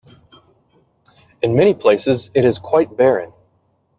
In 1.43 1.53
many 1.55 1.75
places 1.75 2.31
it 2.33 2.43
is 2.43 2.57
quite 2.57 2.97
barren. 2.97 3.31